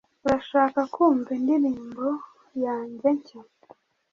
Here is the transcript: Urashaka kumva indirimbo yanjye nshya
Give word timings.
Urashaka 0.25 0.79
kumva 0.93 1.29
indirimbo 1.37 2.05
yanjye 2.63 3.07
nshya 3.17 3.41